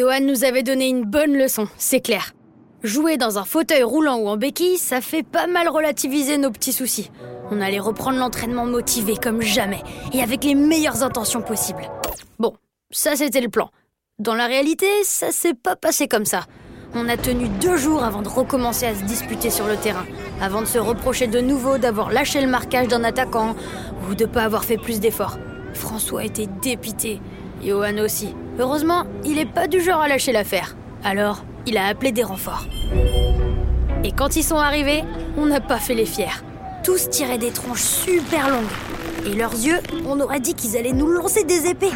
Johan 0.00 0.20
nous 0.22 0.44
avait 0.44 0.62
donné 0.62 0.88
une 0.88 1.04
bonne 1.04 1.36
leçon, 1.36 1.68
c'est 1.76 2.00
clair. 2.00 2.32
Jouer 2.82 3.18
dans 3.18 3.38
un 3.38 3.44
fauteuil 3.44 3.82
roulant 3.82 4.16
ou 4.16 4.28
en 4.28 4.38
béquille, 4.38 4.78
ça 4.78 5.02
fait 5.02 5.22
pas 5.22 5.46
mal 5.46 5.68
relativiser 5.68 6.38
nos 6.38 6.50
petits 6.50 6.72
soucis. 6.72 7.10
On 7.50 7.60
allait 7.60 7.80
reprendre 7.80 8.16
l'entraînement 8.16 8.64
motivé 8.64 9.16
comme 9.22 9.42
jamais 9.42 9.82
et 10.14 10.22
avec 10.22 10.42
les 10.44 10.54
meilleures 10.54 11.02
intentions 11.02 11.42
possibles. 11.42 11.90
Bon, 12.38 12.54
ça 12.90 13.14
c'était 13.14 13.42
le 13.42 13.50
plan. 13.50 13.68
Dans 14.18 14.34
la 14.34 14.46
réalité, 14.46 14.86
ça 15.02 15.32
s'est 15.32 15.52
pas 15.52 15.76
passé 15.76 16.08
comme 16.08 16.24
ça. 16.24 16.46
On 16.94 17.06
a 17.06 17.18
tenu 17.18 17.48
deux 17.60 17.76
jours 17.76 18.02
avant 18.02 18.22
de 18.22 18.28
recommencer 18.30 18.86
à 18.86 18.94
se 18.94 19.04
disputer 19.04 19.50
sur 19.50 19.66
le 19.66 19.76
terrain, 19.76 20.06
avant 20.40 20.62
de 20.62 20.66
se 20.66 20.78
reprocher 20.78 21.26
de 21.26 21.40
nouveau 21.42 21.76
d'avoir 21.76 22.10
lâché 22.10 22.40
le 22.40 22.48
marquage 22.48 22.88
d'un 22.88 23.04
attaquant 23.04 23.54
ou 24.08 24.14
de 24.14 24.24
pas 24.24 24.44
avoir 24.44 24.64
fait 24.64 24.78
plus 24.78 24.98
d'efforts. 24.98 25.36
François 25.74 26.24
était 26.24 26.48
dépité, 26.62 27.20
Johan 27.62 27.98
aussi. 27.98 28.34
Heureusement, 28.60 29.04
il 29.24 29.38
est 29.38 29.50
pas 29.50 29.68
du 29.68 29.80
genre 29.80 30.02
à 30.02 30.08
lâcher 30.08 30.32
l'affaire. 30.32 30.76
Alors, 31.02 31.44
il 31.66 31.78
a 31.78 31.86
appelé 31.86 32.12
des 32.12 32.22
renforts. 32.22 32.66
Et 34.04 34.12
quand 34.12 34.36
ils 34.36 34.42
sont 34.42 34.58
arrivés, 34.58 35.02
on 35.38 35.46
n'a 35.46 35.62
pas 35.62 35.78
fait 35.78 35.94
les 35.94 36.04
fiers. 36.04 36.42
Tous 36.84 37.08
tiraient 37.08 37.38
des 37.38 37.52
tronches 37.52 37.80
super 37.80 38.50
longues. 38.50 39.24
Et 39.24 39.34
leurs 39.34 39.54
yeux, 39.54 39.78
on 40.06 40.20
aurait 40.20 40.40
dit 40.40 40.52
qu'ils 40.52 40.76
allaient 40.76 40.92
nous 40.92 41.08
lancer 41.10 41.44
des 41.44 41.68
épées. 41.68 41.88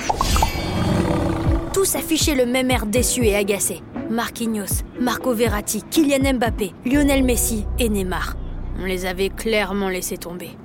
Tous 1.75 1.97
affichaient 1.97 2.35
le 2.35 2.47
même 2.47 2.71
air 2.71 2.87
déçu 2.87 3.27
et 3.27 3.37
agacé. 3.37 3.83
Marquinhos, 4.09 4.85
Marco 4.99 5.35
Verratti, 5.35 5.83
Kylian 5.91 6.33
Mbappé, 6.33 6.73
Lionel 6.87 7.25
Messi 7.25 7.67
et 7.79 7.91
Neymar. 7.91 8.37
On 8.81 8.87
les 8.87 9.05
avait 9.05 9.29
clairement 9.29 9.91
laissés 9.91 10.17
tomber. 10.17 10.57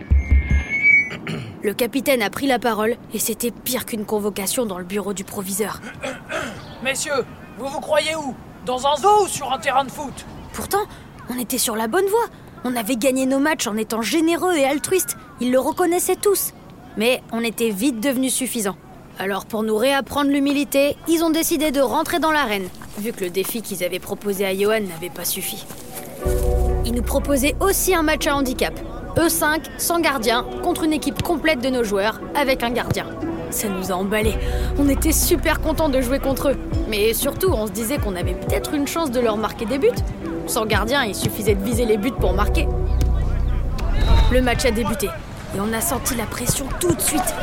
Le 1.62 1.74
capitaine 1.74 2.22
a 2.22 2.30
pris 2.30 2.48
la 2.48 2.58
parole 2.58 2.96
et 3.14 3.20
c'était 3.20 3.52
pire 3.52 3.86
qu'une 3.86 4.06
convocation 4.06 4.66
dans 4.66 4.78
le 4.78 4.86
bureau 4.86 5.14
du 5.14 5.26
proviseur. 5.26 5.82
Messieurs, 6.84 7.26
vous 7.58 7.68
vous 7.68 7.82
croyez 7.82 8.16
où? 8.16 8.34
Dans 8.66 8.88
un 8.88 8.96
zoo 8.96 9.26
ou 9.26 9.28
sur 9.28 9.52
un 9.52 9.60
terrain 9.60 9.84
de 9.84 9.92
foot? 9.92 10.26
Pourtant, 10.54 10.86
on 11.30 11.38
était 11.38 11.58
sur 11.58 11.76
la 11.76 11.88
bonne 11.88 12.06
voie. 12.06 12.28
On 12.64 12.76
avait 12.78 12.96
gagné 12.96 13.26
nos 13.26 13.40
matchs 13.40 13.68
en 13.68 13.76
étant 13.76 14.02
généreux 14.02 14.56
et 14.56 14.64
altruistes. 14.64 15.18
Ils 15.42 15.52
le 15.52 15.60
reconnaissaient 15.60 16.16
tous. 16.16 16.54
Mais 16.96 17.22
on 17.34 17.44
était 17.44 17.72
vite 17.72 18.00
devenus 18.00 18.34
suffisants. 18.34 18.78
Alors 19.18 19.46
pour 19.46 19.64
nous 19.64 19.76
réapprendre 19.76 20.32
l'humilité, 20.32 20.96
ils 21.10 21.26
ont 21.26 21.30
décidé 21.30 21.72
de 21.72 21.82
rentrer 21.82 22.20
dans 22.20 22.32
l'arène, 22.32 22.70
vu 23.00 23.12
que 23.12 23.26
le 23.26 23.30
défi 23.30 23.62
qu'ils 23.62 23.84
avaient 23.84 24.00
proposé 24.00 24.46
à 24.46 24.56
Johan 24.56 24.80
n'avait 24.80 25.10
pas 25.10 25.26
suffi. 25.26 25.66
Ils 26.86 26.94
nous 26.94 27.04
proposaient 27.04 27.56
aussi 27.60 27.94
un 27.94 28.02
match 28.02 28.28
à 28.28 28.36
handicap. 28.36 28.74
E5, 29.20 29.64
sans 29.78 30.00
gardien, 30.00 30.46
contre 30.64 30.86
une 30.86 30.94
équipe 30.94 31.22
complète 31.22 31.60
de 31.60 31.70
nos 31.70 31.84
joueurs, 31.84 32.22
avec 32.36 32.64
un 32.64 32.70
gardien. 32.70 33.06
Ça 33.50 33.68
nous 33.68 33.92
a 33.92 33.96
emballés. 33.96 34.38
On 34.78 34.88
était 34.88 35.12
super 35.12 35.60
contents 35.60 35.90
de 35.90 36.00
jouer 36.00 36.20
contre 36.20 36.52
eux. 36.52 36.58
Mais 36.88 37.14
surtout, 37.14 37.50
on 37.52 37.68
se 37.68 37.74
disait 37.74 37.98
qu'on 37.98 38.16
avait 38.16 38.34
peut-être 38.34 38.74
une 38.74 38.88
chance 38.88 39.12
de 39.12 39.20
leur 39.20 39.36
marquer 39.36 39.66
des 39.66 39.78
buts. 39.78 39.90
Sans 40.48 40.66
gardien, 40.66 41.04
il 41.04 41.14
suffisait 41.14 41.56
de 41.56 41.62
viser 41.62 41.84
les 41.84 41.98
buts 41.98 42.14
pour 42.18 42.32
marquer. 42.32 42.66
Le 44.32 44.42
match 44.42 44.64
a 44.64 44.72
débuté 44.72 45.08
et 45.54 45.60
on 45.60 45.74
a 45.74 45.82
senti 45.82 46.16
la 46.16 46.26
pression 46.26 46.68
tout 46.80 46.94
de 46.94 47.02
suite. 47.02 47.36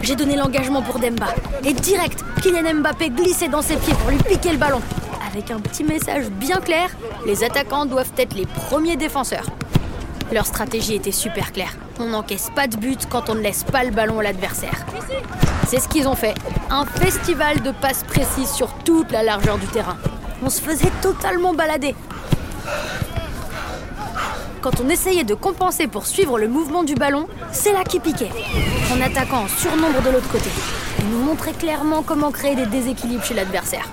J'ai 0.00 0.16
donné 0.16 0.36
l'engagement 0.36 0.80
pour 0.80 1.00
Demba. 1.00 1.34
Et 1.66 1.74
direct, 1.74 2.24
Kylian 2.40 2.76
Mbappé 2.76 3.10
glissait 3.10 3.48
dans 3.48 3.60
ses 3.60 3.76
pieds 3.76 3.92
pour 3.92 4.10
lui 4.10 4.16
piquer 4.16 4.52
le 4.52 4.58
ballon. 4.58 4.80
Avec 5.30 5.50
un 5.50 5.60
petit 5.60 5.84
message 5.84 6.30
bien 6.30 6.60
clair, 6.60 6.88
les 7.26 7.44
attaquants 7.44 7.84
doivent 7.84 8.12
être 8.16 8.34
les 8.34 8.46
premiers 8.46 8.96
défenseurs. 8.96 9.44
Leur 10.32 10.46
stratégie 10.46 10.94
était 10.94 11.12
super 11.12 11.52
claire. 11.52 11.76
On 11.98 12.06
n'encaisse 12.06 12.50
pas 12.54 12.68
de 12.68 12.76
but 12.76 13.06
quand 13.08 13.28
on 13.30 13.34
ne 13.34 13.40
laisse 13.40 13.64
pas 13.64 13.82
le 13.82 13.90
ballon 13.90 14.20
à 14.20 14.22
l'adversaire. 14.22 14.86
C'est 15.66 15.80
ce 15.80 15.88
qu'ils 15.88 16.06
ont 16.06 16.14
fait. 16.14 16.34
Un 16.70 16.84
festival 16.84 17.60
de 17.62 17.72
passes 17.72 18.04
précises 18.04 18.50
sur 18.50 18.72
toute 18.84 19.10
la 19.10 19.24
largeur 19.24 19.58
du 19.58 19.66
terrain. 19.66 19.96
On 20.44 20.48
se 20.48 20.60
faisait 20.60 20.92
totalement 21.02 21.52
balader. 21.52 21.94
Quand 24.60 24.80
on 24.80 24.88
essayait 24.88 25.24
de 25.24 25.34
compenser 25.34 25.86
pour 25.86 26.06
suivre 26.06 26.38
le 26.38 26.46
mouvement 26.46 26.84
du 26.84 26.94
ballon, 26.94 27.26
c'est 27.50 27.72
là 27.72 27.82
qui 27.82 27.98
piquait. 27.98 28.30
En 28.92 29.00
attaquant 29.00 29.44
en 29.44 29.48
surnombre 29.48 30.02
de 30.02 30.10
l'autre 30.10 30.30
côté. 30.30 30.50
Il 31.00 31.08
nous 31.08 31.24
montrait 31.24 31.54
clairement 31.54 32.02
comment 32.02 32.30
créer 32.30 32.54
des 32.54 32.66
déséquilibres 32.66 33.24
chez 33.24 33.34
l'adversaire. 33.34 33.88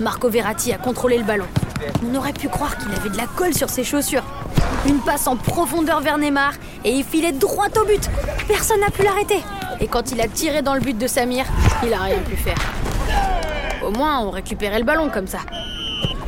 Marco 0.00 0.28
Verratti 0.28 0.72
a 0.72 0.78
contrôlé 0.78 1.18
le 1.18 1.24
ballon. 1.24 1.46
On 2.04 2.14
aurait 2.14 2.32
pu 2.32 2.48
croire 2.48 2.76
qu'il 2.76 2.92
avait 2.92 3.10
de 3.10 3.16
la 3.16 3.26
colle 3.26 3.54
sur 3.54 3.70
ses 3.70 3.84
chaussures. 3.84 4.24
Une 4.86 5.00
passe 5.00 5.26
en 5.26 5.36
profondeur 5.36 6.00
vers 6.00 6.16
Neymar 6.16 6.54
et 6.84 6.90
il 6.90 7.04
filait 7.04 7.32
droit 7.32 7.68
au 7.80 7.84
but. 7.84 8.08
Personne 8.48 8.80
n'a 8.80 8.90
pu 8.90 9.02
l'arrêter. 9.02 9.42
Et 9.80 9.86
quand 9.86 10.12
il 10.12 10.20
a 10.20 10.28
tiré 10.28 10.62
dans 10.62 10.74
le 10.74 10.80
but 10.80 10.96
de 10.96 11.06
Samir, 11.06 11.44
il 11.84 11.92
a 11.92 12.00
rien 12.00 12.18
pu 12.18 12.36
faire. 12.36 12.58
Au 13.84 13.90
moins, 13.90 14.20
on 14.20 14.30
récupérait 14.30 14.78
le 14.78 14.84
ballon 14.84 15.10
comme 15.10 15.26
ça. 15.26 15.40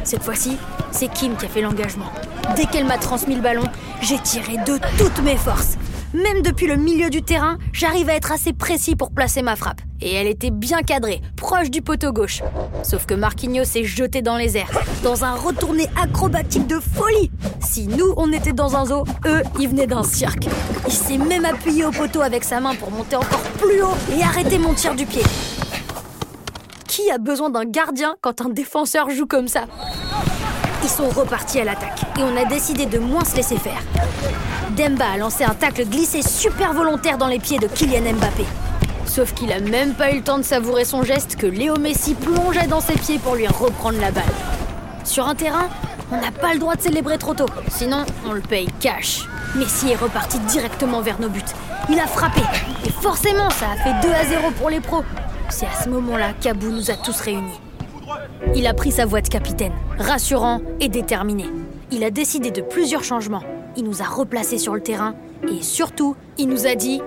Cette 0.04 0.22
fois-ci, 0.22 0.56
c'est 0.90 1.08
Kim 1.08 1.36
qui 1.36 1.46
a 1.46 1.48
fait 1.48 1.62
l'engagement. 1.62 2.10
Dès 2.56 2.66
qu'elle 2.66 2.84
m'a 2.84 2.98
transmis 2.98 3.34
le 3.34 3.40
ballon, 3.40 3.64
j'ai 4.00 4.18
tiré 4.18 4.56
de 4.66 4.78
toutes 4.98 5.22
mes 5.22 5.36
forces. 5.36 5.76
Même 6.12 6.42
depuis 6.42 6.66
le 6.66 6.76
milieu 6.76 7.08
du 7.08 7.22
terrain, 7.22 7.56
j'arrive 7.72 8.10
à 8.10 8.14
être 8.14 8.32
assez 8.32 8.52
précis 8.52 8.96
pour 8.96 9.12
placer 9.12 9.40
ma 9.40 9.56
frappe. 9.56 9.80
Et 10.02 10.12
elle 10.12 10.26
était 10.26 10.50
bien 10.50 10.82
cadrée, 10.82 11.22
proche 11.36 11.70
du 11.70 11.80
poteau 11.80 12.12
gauche. 12.12 12.42
Sauf 12.82 13.06
que 13.06 13.14
Marquinhos 13.14 13.64
s'est 13.64 13.84
jeté 13.84 14.20
dans 14.20 14.36
les 14.36 14.58
airs, 14.58 14.70
dans 15.02 15.24
un 15.24 15.34
retourné 15.34 15.88
acrobatique 15.96 16.66
de 16.66 16.80
folie. 16.80 17.30
Si 17.72 17.86
nous, 17.86 18.12
on 18.18 18.30
était 18.34 18.52
dans 18.52 18.76
un 18.76 18.84
zoo, 18.84 19.04
eux, 19.24 19.42
ils 19.58 19.66
venaient 19.66 19.86
d'un 19.86 20.02
cirque. 20.02 20.46
Il 20.86 20.92
s'est 20.92 21.16
même 21.16 21.46
appuyé 21.46 21.86
au 21.86 21.90
poteau 21.90 22.20
avec 22.20 22.44
sa 22.44 22.60
main 22.60 22.74
pour 22.74 22.90
monter 22.90 23.16
encore 23.16 23.40
plus 23.56 23.80
haut 23.80 23.94
et 24.14 24.22
arrêter 24.22 24.58
mon 24.58 24.74
tir 24.74 24.94
du 24.94 25.06
pied. 25.06 25.22
Qui 26.86 27.10
a 27.10 27.16
besoin 27.16 27.48
d'un 27.48 27.64
gardien 27.64 28.14
quand 28.20 28.42
un 28.42 28.50
défenseur 28.50 29.08
joue 29.08 29.24
comme 29.24 29.48
ça? 29.48 29.62
Ils 30.82 30.88
sont 30.90 31.08
repartis 31.08 31.60
à 31.60 31.64
l'attaque 31.64 32.02
et 32.18 32.22
on 32.22 32.36
a 32.36 32.44
décidé 32.44 32.84
de 32.84 32.98
moins 32.98 33.24
se 33.24 33.36
laisser 33.36 33.56
faire. 33.56 33.80
Demba 34.76 35.06
a 35.14 35.16
lancé 35.16 35.44
un 35.44 35.54
tacle 35.54 35.86
glissé 35.86 36.20
super 36.20 36.74
volontaire 36.74 37.16
dans 37.16 37.28
les 37.28 37.38
pieds 37.38 37.58
de 37.58 37.68
Kylian 37.68 38.12
Mbappé. 38.16 38.44
Sauf 39.06 39.32
qu'il 39.32 39.50
a 39.50 39.60
même 39.60 39.94
pas 39.94 40.12
eu 40.12 40.16
le 40.16 40.22
temps 40.22 40.36
de 40.36 40.42
savourer 40.42 40.84
son 40.84 41.04
geste 41.04 41.36
que 41.36 41.46
Léo 41.46 41.78
Messi 41.78 42.12
plongeait 42.12 42.66
dans 42.66 42.82
ses 42.82 42.98
pieds 42.98 43.18
pour 43.18 43.34
lui 43.34 43.46
reprendre 43.46 43.98
la 43.98 44.10
balle. 44.10 44.24
Sur 45.04 45.26
un 45.26 45.34
terrain, 45.34 45.68
on 46.12 46.20
n'a 46.20 46.30
pas 46.30 46.52
le 46.52 46.58
droit 46.58 46.76
de 46.76 46.82
célébrer 46.82 47.16
trop 47.16 47.34
tôt, 47.34 47.46
sinon 47.68 48.04
on 48.26 48.32
le 48.32 48.40
paye 48.40 48.68
cash. 48.80 49.26
Messi 49.56 49.90
est 49.90 49.96
reparti 49.96 50.38
directement 50.40 51.00
vers 51.00 51.20
nos 51.20 51.28
buts. 51.28 51.40
Il 51.88 51.98
a 51.98 52.06
frappé, 52.06 52.42
et 52.86 52.90
forcément 52.90 53.48
ça 53.50 53.66
a 53.70 53.76
fait 53.76 54.06
2 54.06 54.12
à 54.12 54.24
0 54.24 54.50
pour 54.52 54.68
les 54.68 54.80
pros. 54.80 55.04
C'est 55.48 55.66
à 55.66 55.82
ce 55.82 55.88
moment-là 55.88 56.32
qu'Abou 56.40 56.70
nous 56.70 56.90
a 56.90 56.94
tous 56.94 57.18
réunis. 57.20 57.60
Il 58.54 58.66
a 58.66 58.74
pris 58.74 58.92
sa 58.92 59.06
voix 59.06 59.22
de 59.22 59.28
capitaine, 59.28 59.72
rassurant 59.98 60.60
et 60.80 60.88
déterminé. 60.88 61.46
Il 61.90 62.04
a 62.04 62.10
décidé 62.10 62.50
de 62.50 62.60
plusieurs 62.60 63.04
changements. 63.04 63.42
Il 63.76 63.84
nous 63.84 64.02
a 64.02 64.04
replacés 64.04 64.58
sur 64.58 64.74
le 64.74 64.82
terrain 64.82 65.14
et 65.50 65.62
surtout, 65.62 66.16
il 66.36 66.48
nous 66.48 66.66
a 66.66 66.74
dit 66.74 67.00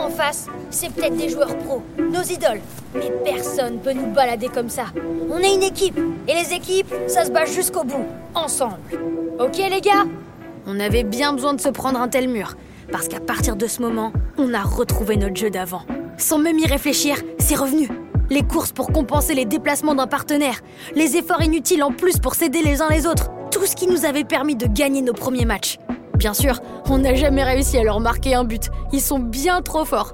En 0.00 0.08
face, 0.08 0.46
c'est 0.70 0.90
peut-être 0.90 1.16
des 1.16 1.28
joueurs 1.28 1.54
pros, 1.58 1.82
nos 1.98 2.22
idoles, 2.22 2.62
mais 2.94 3.12
personne 3.22 3.78
peut 3.80 3.92
nous 3.92 4.06
balader 4.06 4.48
comme 4.48 4.70
ça. 4.70 4.84
On 5.30 5.38
est 5.38 5.54
une 5.54 5.62
équipe 5.62 5.98
et 6.26 6.32
les 6.32 6.54
équipes, 6.54 6.92
ça 7.06 7.26
se 7.26 7.30
bat 7.30 7.44
jusqu'au 7.44 7.84
bout, 7.84 8.06
ensemble. 8.34 8.78
Ok 9.38 9.58
les 9.58 9.82
gars? 9.82 10.06
On 10.66 10.80
avait 10.80 11.04
bien 11.04 11.34
besoin 11.34 11.52
de 11.52 11.60
se 11.60 11.68
prendre 11.68 12.00
un 12.00 12.08
tel 12.08 12.28
mur 12.28 12.56
parce 12.90 13.08
qu'à 13.08 13.20
partir 13.20 13.56
de 13.56 13.66
ce 13.66 13.82
moment, 13.82 14.10
on 14.38 14.54
a 14.54 14.62
retrouvé 14.62 15.18
notre 15.18 15.36
jeu 15.36 15.50
d'avant. 15.50 15.82
Sans 16.16 16.38
même 16.38 16.58
y 16.58 16.66
réfléchir, 16.66 17.16
c'est 17.38 17.56
revenu. 17.56 17.90
Les 18.30 18.42
courses 18.42 18.72
pour 18.72 18.92
compenser 18.92 19.34
les 19.34 19.44
déplacements 19.44 19.94
d'un 19.94 20.06
partenaire, 20.06 20.60
les 20.94 21.18
efforts 21.18 21.42
inutiles 21.42 21.82
en 21.82 21.92
plus 21.92 22.18
pour 22.18 22.34
s'aider 22.34 22.62
les 22.62 22.80
uns 22.80 22.88
les 22.88 23.06
autres, 23.06 23.30
tout 23.50 23.66
ce 23.66 23.76
qui 23.76 23.86
nous 23.86 24.06
avait 24.06 24.24
permis 24.24 24.56
de 24.56 24.66
gagner 24.66 25.02
nos 25.02 25.12
premiers 25.12 25.44
matchs. 25.44 25.78
Bien 26.20 26.34
sûr, 26.34 26.60
on 26.90 26.98
n'a 26.98 27.14
jamais 27.14 27.42
réussi 27.42 27.78
à 27.78 27.82
leur 27.82 27.98
marquer 27.98 28.34
un 28.34 28.44
but. 28.44 28.68
Ils 28.92 29.00
sont 29.00 29.18
bien 29.18 29.62
trop 29.62 29.86
forts. 29.86 30.12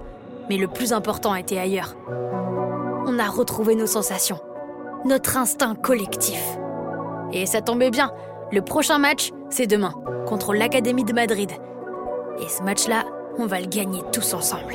Mais 0.49 0.57
le 0.57 0.69
plus 0.69 0.93
important 0.93 1.35
était 1.35 1.59
ailleurs. 1.59 1.97
On 3.09 3.19
a 3.19 3.29
retrouvé 3.29 3.75
nos 3.75 3.89
sensations. 3.89 4.39
Notre 5.05 5.37
instinct 5.37 5.75
collectif. 5.75 6.41
Et 7.33 7.45
ça 7.45 7.61
tombait 7.61 7.91
bien. 7.91 8.13
Le 8.53 8.63
prochain 8.63 8.99
match, 8.99 9.33
c'est 9.51 9.67
demain, 9.67 9.95
contre 10.29 10.55
l'Académie 10.55 11.03
de 11.03 11.13
Madrid. 11.13 11.51
Et 12.41 12.49
ce 12.49 12.63
match-là, 12.63 13.03
on 13.41 13.47
va 13.47 13.59
le 13.59 13.67
gagner 13.67 14.03
tous 14.13 14.33
ensemble. 14.33 14.75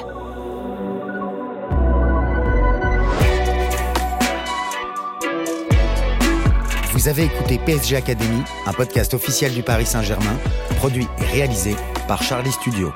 Vous 7.02 7.10
avez 7.10 7.24
écouté 7.24 7.58
PSG 7.58 7.96
Academy, 7.96 8.44
un 8.68 8.74
podcast 8.74 9.16
officiel 9.16 9.56
du 9.56 9.64
Paris 9.64 9.88
Saint-Germain, 9.88 10.38
produit 10.78 11.08
et 11.18 11.26
réalisé 11.26 11.76
par 12.08 12.22
Charlie 12.22 12.52
Studio. 12.52 12.94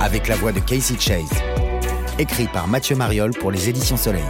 Avec 0.00 0.28
la 0.28 0.34
voix 0.36 0.50
de 0.50 0.60
Casey 0.60 0.98
Chase. 0.98 1.28
Écrit 2.18 2.46
par 2.46 2.68
Mathieu 2.68 2.96
Mariol 2.96 3.32
pour 3.32 3.50
les 3.50 3.68
éditions 3.68 3.98
Soleil. 3.98 4.24